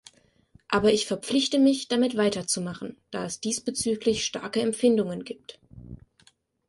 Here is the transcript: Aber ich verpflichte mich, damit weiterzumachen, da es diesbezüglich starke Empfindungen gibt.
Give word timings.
Aber 0.67 0.91
ich 0.91 1.05
verpflichte 1.05 1.59
mich, 1.59 1.87
damit 1.87 2.17
weiterzumachen, 2.17 2.97
da 3.11 3.23
es 3.23 3.39
diesbezüglich 3.39 4.25
starke 4.25 4.59
Empfindungen 4.59 5.23
gibt. 5.23 5.59